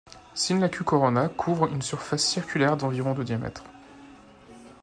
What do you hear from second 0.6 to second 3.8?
Corona couvre une surface circulaire d'environ de diamètre.